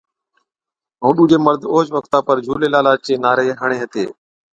[1.01, 4.03] ائُون ڏُوجي مرد اوهچ وقتا پر ”جھُولي لالا“ چي نعري ھَڻي ھِتي